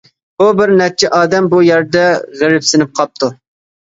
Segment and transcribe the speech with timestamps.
[0.41, 2.05] بۇ بىر نەچچە ئادەم بۇ يەردە
[2.39, 3.29] غېرىبسىنىپ قاپتۇ.